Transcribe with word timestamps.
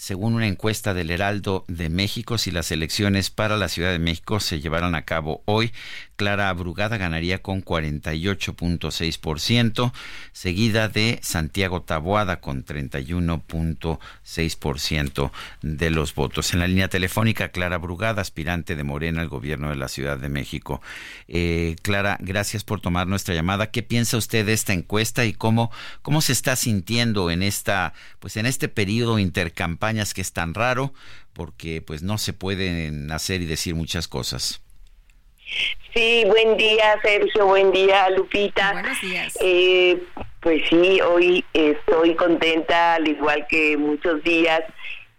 Según 0.00 0.34
una 0.34 0.46
encuesta 0.46 0.94
del 0.94 1.10
Heraldo 1.10 1.66
de 1.68 1.90
México, 1.90 2.38
si 2.38 2.50
las 2.50 2.72
elecciones 2.72 3.28
para 3.28 3.58
la 3.58 3.68
Ciudad 3.68 3.92
de 3.92 3.98
México 3.98 4.40
se 4.40 4.58
llevaran 4.58 4.94
a 4.94 5.04
cabo 5.04 5.42
hoy, 5.44 5.74
Clara 6.16 6.48
Abrugada 6.48 6.96
ganaría 6.96 7.42
con 7.42 7.62
48.6%, 7.62 9.92
seguida 10.32 10.88
de 10.88 11.18
Santiago 11.22 11.82
Taboada 11.82 12.40
con 12.40 12.64
31.6% 12.64 15.30
de 15.60 15.90
los 15.90 16.14
votos. 16.14 16.54
En 16.54 16.60
la 16.60 16.66
línea 16.66 16.88
telefónica, 16.88 17.50
Clara 17.50 17.76
Abrugada, 17.76 18.22
aspirante 18.22 18.76
de 18.76 18.84
Morena 18.84 19.20
al 19.20 19.28
gobierno 19.28 19.68
de 19.68 19.76
la 19.76 19.88
Ciudad 19.88 20.16
de 20.16 20.30
México. 20.30 20.80
Eh, 21.28 21.76
Clara, 21.82 22.16
gracias 22.20 22.64
por 22.64 22.80
tomar 22.80 23.06
nuestra 23.06 23.34
llamada. 23.34 23.70
¿Qué 23.70 23.82
piensa 23.82 24.16
usted 24.16 24.46
de 24.46 24.54
esta 24.54 24.72
encuesta 24.72 25.26
y 25.26 25.34
cómo, 25.34 25.70
cómo 26.00 26.22
se 26.22 26.32
está 26.32 26.56
sintiendo 26.56 27.30
en 27.30 27.42
esta, 27.42 27.92
pues 28.18 28.38
en 28.38 28.46
este 28.46 28.68
periodo 28.68 29.18
intercampaña? 29.18 29.89
Que 30.14 30.20
es 30.20 30.32
tan 30.32 30.54
raro 30.54 30.92
porque 31.32 31.82
pues 31.82 32.02
no 32.02 32.16
se 32.18 32.32
pueden 32.32 33.10
hacer 33.10 33.42
y 33.42 33.46
decir 33.46 33.74
muchas 33.74 34.08
cosas. 34.08 34.62
Sí, 35.92 36.24
buen 36.26 36.56
día 36.56 36.96
Sergio, 37.02 37.46
buen 37.46 37.72
día 37.72 38.08
Lupita. 38.10 38.72
Buenos 38.72 39.00
días. 39.00 39.36
Eh, 39.40 40.00
pues 40.40 40.62
sí, 40.70 41.00
hoy 41.00 41.44
estoy 41.52 42.14
contenta, 42.14 42.94
al 42.94 43.08
igual 43.08 43.46
que 43.48 43.76
muchos 43.76 44.22
días, 44.22 44.62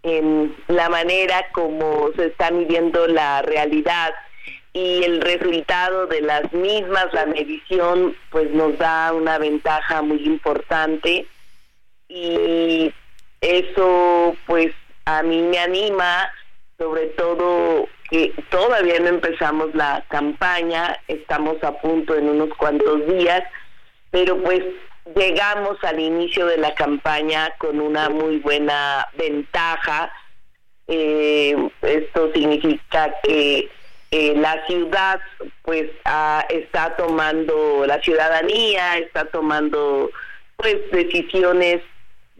en 0.02 0.54
la 0.68 0.88
manera 0.88 1.46
como 1.52 2.08
se 2.16 2.26
está 2.26 2.50
midiendo 2.50 3.06
la 3.06 3.42
realidad 3.42 4.12
y 4.72 5.04
el 5.04 5.20
resultado 5.20 6.06
de 6.06 6.22
las 6.22 6.50
mismas, 6.54 7.12
la 7.12 7.26
medición, 7.26 8.16
pues 8.30 8.50
nos 8.52 8.78
da 8.78 9.12
una 9.12 9.36
ventaja 9.36 10.00
muy 10.00 10.24
importante 10.24 11.26
y 12.08 12.92
eso 13.42 14.36
pues 14.46 14.72
a 15.04 15.22
mí 15.22 15.42
me 15.42 15.58
anima, 15.58 16.32
sobre 16.78 17.06
todo 17.08 17.88
que 18.08 18.32
todavía 18.50 19.00
no 19.00 19.08
empezamos 19.08 19.74
la 19.74 20.04
campaña, 20.08 20.98
estamos 21.08 21.62
a 21.62 21.72
punto 21.80 22.14
en 22.14 22.28
unos 22.28 22.50
cuantos 22.56 23.06
días, 23.06 23.42
pero 24.10 24.40
pues 24.42 24.62
llegamos 25.16 25.76
al 25.82 25.98
inicio 25.98 26.46
de 26.46 26.58
la 26.58 26.74
campaña 26.74 27.52
con 27.58 27.80
una 27.80 28.08
muy 28.08 28.38
buena 28.38 29.08
ventaja. 29.16 30.12
Eh, 30.86 31.56
esto 31.82 32.30
significa 32.32 33.14
que 33.22 33.70
eh, 34.10 34.34
la 34.36 34.64
ciudad 34.66 35.20
pues 35.62 35.90
está 36.50 36.94
tomando, 36.96 37.84
la 37.86 38.00
ciudadanía 38.02 38.98
está 38.98 39.24
tomando 39.24 40.10
pues 40.56 40.76
decisiones 40.92 41.80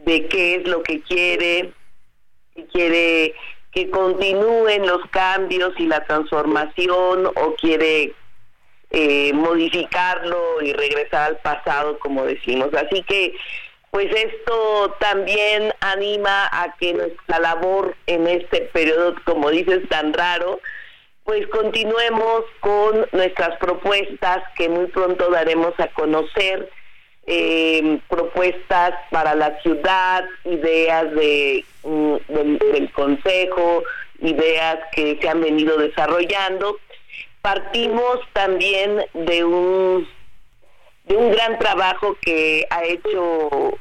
de 0.05 0.27
qué 0.27 0.55
es 0.55 0.67
lo 0.67 0.83
que 0.83 1.01
quiere, 1.01 1.73
si 2.55 2.63
quiere 2.63 3.33
que 3.71 3.89
continúen 3.89 4.85
los 4.85 5.01
cambios 5.09 5.73
y 5.77 5.87
la 5.87 6.05
transformación 6.05 7.25
o 7.25 7.55
quiere 7.55 8.13
eh, 8.91 9.33
modificarlo 9.33 10.61
y 10.61 10.73
regresar 10.73 11.29
al 11.29 11.37
pasado, 11.37 11.97
como 11.97 12.25
decimos. 12.25 12.69
Así 12.75 13.01
que, 13.03 13.33
pues 13.89 14.07
esto 14.15 14.95
también 14.99 15.73
anima 15.79 16.47
a 16.51 16.75
que 16.77 16.93
nuestra 16.93 17.39
labor 17.39 17.95
en 18.05 18.27
este 18.27 18.61
periodo, 18.73 19.15
como 19.25 19.49
dices, 19.49 19.87
tan 19.89 20.13
raro, 20.13 20.59
pues 21.23 21.47
continuemos 21.47 22.43
con 22.59 23.07
nuestras 23.11 23.57
propuestas 23.57 24.43
que 24.55 24.69
muy 24.69 24.87
pronto 24.87 25.31
daremos 25.31 25.73
a 25.79 25.87
conocer 25.87 26.69
eh, 27.25 27.99
propuestas 28.09 28.93
para 29.09 29.35
la 29.35 29.59
ciudad, 29.61 30.25
ideas 30.43 31.11
de, 31.11 31.65
mm, 31.83 32.15
del, 32.27 32.91
Consejo, 32.91 33.83
ideas 34.19 34.79
que 34.93 35.17
se 35.21 35.29
han 35.29 35.41
venido 35.41 35.77
desarrollando. 35.77 36.77
Partimos 37.41 38.19
también 38.33 39.05
de 39.13 39.43
un, 39.43 40.07
de 41.05 41.15
un 41.15 41.31
gran 41.31 41.59
trabajo 41.59 42.17
que 42.21 42.65
ha 42.69 42.83
hecho 42.83 43.77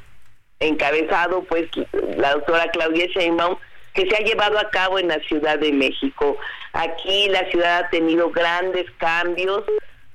encabezado 0.60 1.42
pues 1.44 1.68
la 2.16 2.34
doctora 2.34 2.70
Claudia 2.70 3.06
Sheinbaum, 3.06 3.56
que 3.94 4.08
se 4.08 4.16
ha 4.16 4.20
llevado 4.20 4.58
a 4.58 4.70
cabo 4.70 4.98
en 4.98 5.08
la 5.08 5.18
Ciudad 5.20 5.58
de 5.58 5.72
México. 5.72 6.36
Aquí 6.72 7.28
la 7.28 7.44
ciudad 7.50 7.84
ha 7.84 7.90
tenido 7.90 8.30
grandes 8.30 8.86
cambios, 8.98 9.64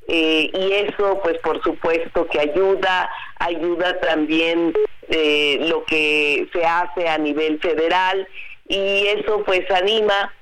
eh, 0.08 0.50
y 0.54 0.72
eso 0.72 1.20
pues 1.22 1.38
por 1.40 1.62
supuesto 1.62 2.28
que 2.28 2.40
ayuda, 2.40 3.10
ayuda 3.40 4.00
también 4.00 4.74
eh, 5.10 5.58
lo 5.68 5.84
que 5.84 6.48
se 6.54 6.66
hace 6.66 7.10
a 7.10 7.18
nivel 7.18 7.60
federal 7.60 8.28
y 8.68 9.08
eso 9.08 9.44
pues 9.46 9.70
anima. 9.72 10.34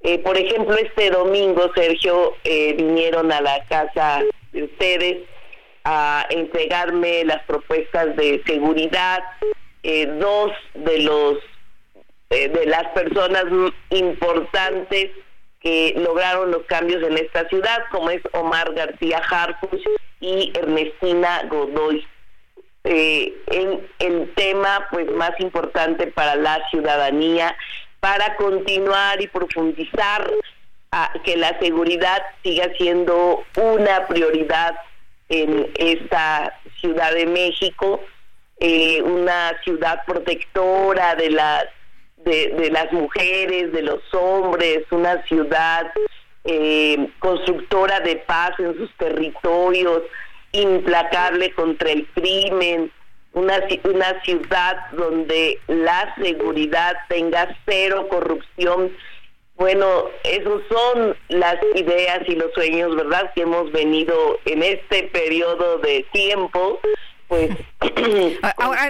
Eh, 0.00 0.18
por 0.18 0.36
ejemplo, 0.36 0.76
este 0.76 1.10
domingo, 1.10 1.72
Sergio, 1.74 2.34
vinieron 2.44 3.32
a 3.32 3.40
la 3.40 3.64
casa 3.64 4.22
de 4.52 4.62
ustedes 4.62 5.18
a 5.84 6.24
entregarme 6.30 7.24
las 7.24 7.42
propuestas 7.44 8.14
de 8.14 8.42
seguridad. 8.46 9.24
dos 9.82 10.52
de 10.74 10.98
los 11.00 11.38
de 12.30 12.66
las 12.66 12.86
personas 12.88 13.44
importantes 13.90 15.10
que 15.60 15.94
lograron 15.96 16.50
los 16.50 16.62
cambios 16.66 17.02
en 17.02 17.18
esta 17.18 17.48
ciudad, 17.48 17.84
como 17.90 18.10
es 18.10 18.22
Omar 18.32 18.72
García 18.74 19.18
Harfuch 19.18 19.82
y 20.20 20.52
Ernestina 20.56 21.42
Godoy. 21.48 22.06
Eh, 22.84 23.34
en 23.48 23.86
el 23.98 24.32
tema 24.34 24.86
pues 24.90 25.10
más 25.10 25.32
importante 25.40 26.06
para 26.06 26.36
la 26.36 26.66
ciudadanía, 26.70 27.56
para 28.00 28.36
continuar 28.36 29.20
y 29.20 29.26
profundizar 29.26 30.30
que 31.24 31.36
la 31.36 31.58
seguridad 31.58 32.22
siga 32.42 32.70
siendo 32.78 33.44
una 33.56 34.06
prioridad 34.06 34.74
en 35.28 35.70
esta 35.76 36.54
Ciudad 36.80 37.12
de 37.12 37.26
México, 37.26 38.00
eh, 38.60 39.02
una 39.02 39.52
ciudad 39.64 40.04
protectora 40.06 41.14
de 41.16 41.30
las 41.30 41.66
de, 42.24 42.70
las 42.70 42.92
mujeres, 42.92 43.72
de 43.72 43.82
los 43.82 44.02
hombres, 44.12 44.80
una 44.90 45.22
ciudad 45.24 45.90
eh, 46.44 47.08
constructora 47.18 48.00
de 48.00 48.16
paz 48.16 48.52
en 48.58 48.76
sus 48.76 48.92
territorios, 48.96 50.02
implacable 50.52 51.52
contra 51.52 51.90
el 51.90 52.06
crimen, 52.08 52.90
una, 53.32 53.60
una 53.84 54.22
ciudad 54.22 54.90
donde 54.92 55.58
la 55.68 56.14
seguridad 56.20 56.96
tenga 57.08 57.56
cero 57.66 58.08
corrupción. 58.08 58.92
Bueno, 59.56 60.04
esos 60.24 60.62
son 60.70 61.16
las 61.28 61.56
ideas 61.74 62.20
y 62.26 62.36
los 62.36 62.52
sueños, 62.54 62.94
¿verdad?, 62.94 63.32
que 63.34 63.42
hemos 63.42 63.70
venido 63.72 64.38
en 64.44 64.62
este 64.62 65.04
periodo 65.04 65.78
de 65.78 66.06
tiempo 66.12 66.80
pues 67.28 67.50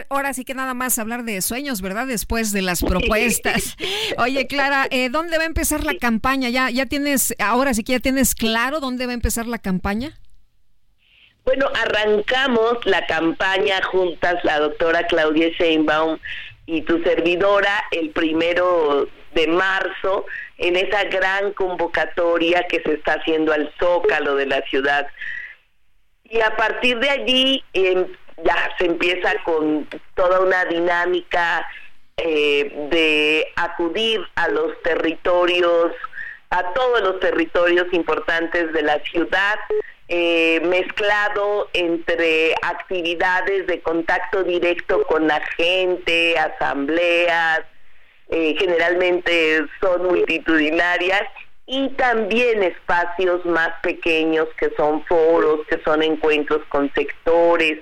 ahora, 0.08 0.32
sí 0.32 0.44
que 0.44 0.54
nada 0.54 0.72
más 0.74 0.98
hablar 0.98 1.24
de 1.24 1.42
sueños, 1.42 1.82
¿verdad? 1.82 2.06
Después 2.06 2.52
de 2.52 2.62
las 2.62 2.82
propuestas. 2.82 3.76
Oye, 4.18 4.46
Clara, 4.46 4.86
eh, 4.90 5.10
¿dónde 5.10 5.36
va 5.36 5.42
a 5.42 5.46
empezar 5.46 5.84
la 5.84 5.94
campaña? 5.96 6.48
¿Ya, 6.48 6.70
ya 6.70 6.86
tienes, 6.86 7.34
ahora 7.38 7.74
sí 7.74 7.82
que 7.82 7.92
ya 7.92 8.00
tienes 8.00 8.34
claro 8.34 8.80
dónde 8.80 9.06
va 9.06 9.12
a 9.12 9.14
empezar 9.14 9.46
la 9.46 9.58
campaña? 9.58 10.18
Bueno, 11.44 11.66
arrancamos 11.74 12.84
la 12.84 13.06
campaña 13.06 13.82
juntas, 13.82 14.36
la 14.44 14.60
doctora 14.60 15.06
Claudia 15.06 15.48
Sheinbaum 15.58 16.18
y 16.66 16.82
tu 16.82 17.02
servidora, 17.02 17.84
el 17.90 18.10
primero 18.10 19.08
de 19.34 19.46
marzo, 19.48 20.26
en 20.58 20.76
esa 20.76 21.04
gran 21.04 21.54
convocatoria 21.54 22.66
que 22.68 22.82
se 22.82 22.92
está 22.94 23.14
haciendo 23.14 23.52
al 23.52 23.72
Zócalo 23.78 24.34
de 24.34 24.46
la 24.46 24.60
ciudad. 24.62 25.06
Y 26.24 26.40
a 26.40 26.54
partir 26.56 26.98
de 26.98 27.08
allí, 27.08 27.64
em, 27.72 28.06
ya 28.44 28.70
se 28.78 28.86
empieza 28.86 29.34
con 29.44 29.88
toda 30.14 30.40
una 30.40 30.64
dinámica 30.66 31.66
eh, 32.16 32.88
de 32.90 33.46
acudir 33.56 34.20
a 34.34 34.48
los 34.48 34.80
territorios, 34.82 35.92
a 36.50 36.72
todos 36.72 37.02
los 37.02 37.20
territorios 37.20 37.86
importantes 37.92 38.72
de 38.72 38.82
la 38.82 38.98
ciudad, 39.00 39.56
eh, 40.08 40.60
mezclado 40.64 41.68
entre 41.74 42.54
actividades 42.62 43.66
de 43.66 43.80
contacto 43.80 44.42
directo 44.42 45.04
con 45.04 45.28
la 45.28 45.40
gente, 45.56 46.38
asambleas, 46.38 47.60
eh, 48.30 48.56
generalmente 48.58 49.66
son 49.80 50.06
multitudinarias, 50.06 51.22
y 51.70 51.90
también 51.90 52.62
espacios 52.62 53.44
más 53.44 53.70
pequeños 53.82 54.48
que 54.58 54.70
son 54.74 55.04
foros, 55.04 55.60
que 55.68 55.78
son 55.84 56.02
encuentros 56.02 56.62
con 56.70 56.90
sectores. 56.94 57.78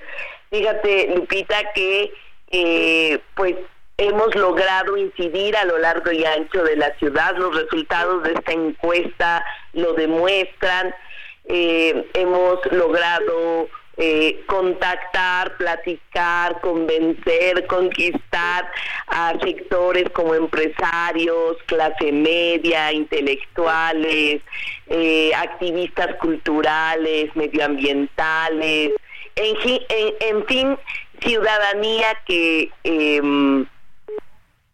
Fíjate, 0.56 1.12
Lupita, 1.14 1.70
que 1.74 2.10
eh, 2.50 3.18
pues 3.34 3.56
hemos 3.98 4.34
logrado 4.34 4.96
incidir 4.96 5.54
a 5.54 5.66
lo 5.66 5.76
largo 5.76 6.10
y 6.10 6.24
ancho 6.24 6.62
de 6.62 6.76
la 6.76 6.96
ciudad. 6.96 7.36
Los 7.36 7.54
resultados 7.54 8.22
de 8.22 8.32
esta 8.32 8.52
encuesta 8.52 9.44
lo 9.74 9.92
demuestran. 9.92 10.94
Eh, 11.44 12.08
hemos 12.14 12.58
logrado 12.72 13.68
eh, 13.98 14.44
contactar, 14.46 15.58
platicar, 15.58 16.58
convencer, 16.62 17.66
conquistar 17.66 18.70
a 19.08 19.34
sectores 19.44 20.08
como 20.14 20.34
empresarios, 20.34 21.58
clase 21.66 22.12
media, 22.12 22.94
intelectuales, 22.94 24.40
activistas 25.36 26.14
culturales, 26.16 27.28
medioambientales, 27.36 28.94
en, 29.36 30.46
fin, 30.46 30.78
ciudadanía 31.20 32.18
que 32.26 32.70
em, 32.84 33.66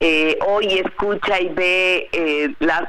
eh, 0.00 0.38
hoy 0.47 0.79
escucha 0.79 1.41
y 1.41 1.49
ve 1.49 2.55
las 2.61 2.88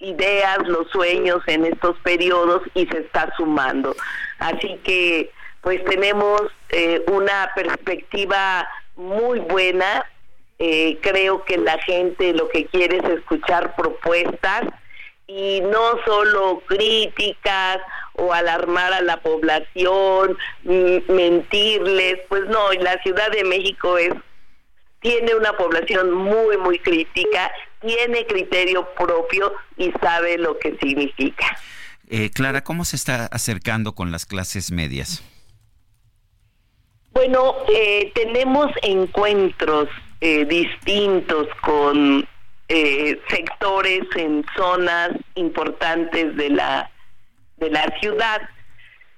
ideas, 0.00 0.58
los 0.66 0.88
sueños 0.90 1.42
en 1.46 1.66
estos 1.66 1.96
periodos 1.98 2.62
y 2.74 2.86
se 2.86 2.98
está 2.98 3.32
sumando. 3.36 3.94
Así 4.38 4.80
que 4.82 5.30
pues 5.60 5.84
tenemos 5.84 6.42
eh, 6.70 7.02
una 7.06 7.50
perspectiva 7.54 8.66
muy 8.96 9.40
buena. 9.40 10.06
Eh, 10.58 10.98
creo 11.02 11.44
que 11.44 11.58
la 11.58 11.78
gente 11.78 12.32
lo 12.32 12.48
que 12.48 12.66
quiere 12.66 12.98
es 12.98 13.04
escuchar 13.04 13.74
propuestas 13.76 14.64
y 15.26 15.60
no 15.60 15.98
solo 16.04 16.62
críticas 16.66 17.78
o 18.20 18.32
alarmar 18.32 18.92
a 18.92 19.00
la 19.00 19.20
población, 19.20 20.36
mentirles, 20.62 22.18
pues 22.28 22.46
no, 22.48 22.72
la 22.72 23.02
Ciudad 23.02 23.30
de 23.30 23.44
México 23.44 23.98
es 23.98 24.12
tiene 25.00 25.34
una 25.34 25.56
población 25.56 26.12
muy 26.12 26.58
muy 26.58 26.78
crítica, 26.78 27.50
tiene 27.80 28.26
criterio 28.26 28.86
propio 28.94 29.54
y 29.78 29.90
sabe 29.92 30.36
lo 30.36 30.58
que 30.58 30.76
significa. 30.76 31.58
Eh, 32.10 32.30
Clara, 32.30 32.62
¿cómo 32.62 32.84
se 32.84 32.96
está 32.96 33.26
acercando 33.26 33.94
con 33.94 34.12
las 34.12 34.26
clases 34.26 34.70
medias? 34.70 35.22
Bueno, 37.12 37.54
eh, 37.72 38.12
tenemos 38.14 38.70
encuentros 38.82 39.88
eh, 40.20 40.44
distintos 40.44 41.48
con 41.62 42.26
eh, 42.68 43.20
sectores 43.28 44.02
en 44.16 44.44
zonas 44.56 45.10
importantes 45.34 46.36
de 46.36 46.50
la 46.50 46.90
de 47.60 47.70
la 47.70 47.86
ciudad, 48.00 48.42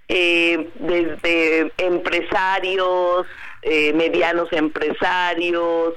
desde 0.09 1.73
empresarios, 1.79 3.27
medianos 3.95 4.53
empresarios, 4.53 5.95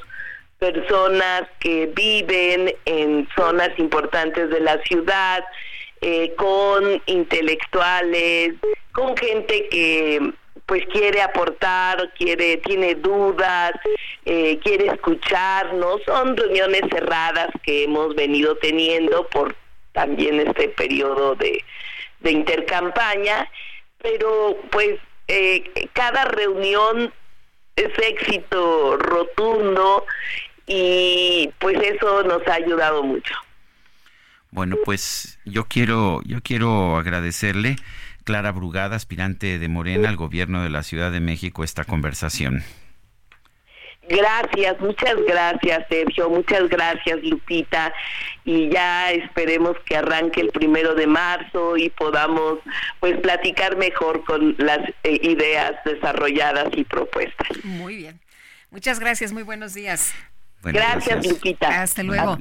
personas 0.58 1.44
que 1.60 1.92
viven 1.94 2.74
en 2.86 3.28
zonas 3.36 3.78
importantes 3.78 4.50
de 4.50 4.62
la 4.62 4.78
ciudad, 4.84 5.44
con 6.38 7.02
intelectuales, 7.08 8.54
con 8.94 9.18
gente 9.18 9.68
que 9.70 10.34
pues 10.66 10.84
quiere 10.88 11.22
aportar, 11.22 12.12
quiere, 12.18 12.58
tiene 12.58 12.96
dudas, 12.96 13.72
eh, 14.26 14.58
quiere 14.64 14.88
escucharnos. 14.88 16.02
Son 16.06 16.36
reuniones 16.36 16.82
cerradas 16.90 17.50
que 17.64 17.84
hemos 17.84 18.16
venido 18.16 18.56
teniendo 18.58 19.28
por 19.28 19.56
también 19.94 20.40
este 20.40 20.70
periodo 20.70 21.36
de, 21.36 21.64
de 22.26 22.32
intercampaña, 22.32 23.50
pero 24.02 24.58
pues 24.72 25.00
eh, 25.30 25.64
cada 25.94 26.26
reunión 26.26 27.14
es 27.76 27.92
éxito 27.98 28.98
rotundo 28.98 30.06
y 30.68 31.50
pues 31.60 31.78
eso 31.82 32.24
nos 32.24 32.46
ha 32.48 32.56
ayudado 32.56 33.04
mucho. 33.04 33.34
Bueno, 34.52 34.78
pues 34.84 35.40
yo 35.46 35.66
quiero 35.66 36.22
yo 36.26 36.42
quiero 36.42 36.98
agradecerle 36.98 37.76
Clara 38.24 38.52
Brugada, 38.52 38.96
aspirante 38.96 39.60
de 39.60 39.68
Morena 39.70 40.10
al 40.10 40.16
gobierno 40.16 40.64
de 40.64 40.70
la 40.70 40.82
Ciudad 40.82 41.12
de 41.12 41.20
México, 41.20 41.64
esta 41.64 41.84
conversación. 41.84 42.64
Gracias, 44.08 44.80
muchas 44.80 45.16
gracias 45.28 45.86
Sergio, 45.90 46.30
muchas 46.30 46.70
gracias 46.70 47.24
Lupita 47.24 47.92
y 48.44 48.70
ya 48.70 49.12
esperemos 49.12 49.76
que 49.86 49.98
arranque 49.98 50.42
el 50.42 50.50
primero 50.50 50.94
de 50.94 51.08
marzo 51.08 51.76
y 51.76 51.90
podamos 51.90 52.60
pues 53.00 53.20
platicar 53.20 53.78
mejor 53.78 54.24
con 54.24 54.56
las 54.60 54.80
eh, 55.04 55.20
ideas 55.24 55.74
desarrolladas 55.86 56.68
y 56.76 56.84
propuestas. 56.84 57.48
Muy 57.64 57.96
bien, 57.96 58.20
muchas 58.70 59.00
gracias, 59.00 59.34
muy 59.34 59.44
buenos 59.44 59.74
días. 59.74 60.14
gracias 60.62 61.26
Lupita. 61.26 61.82
Hasta 61.82 62.04
luego. 62.04 62.40